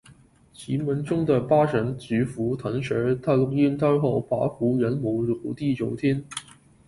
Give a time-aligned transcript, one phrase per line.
[0.51, 6.25] 奇门中的八神，值符，腾蛇、太阴、六合、白虎、玄武、九地、九天